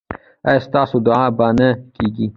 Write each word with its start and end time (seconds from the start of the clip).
ایا 0.47 0.59
ستاسو 0.67 0.97
دعا 1.07 1.25
به 1.37 1.47
نه 1.59 1.69
کیږي؟ 1.95 2.27